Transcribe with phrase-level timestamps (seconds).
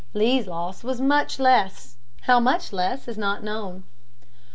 [0.15, 3.83] Lee's loss was much less how much less is not known.